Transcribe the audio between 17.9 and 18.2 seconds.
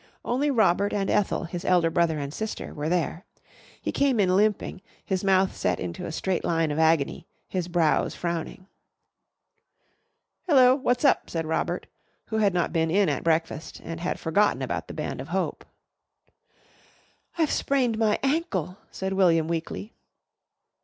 my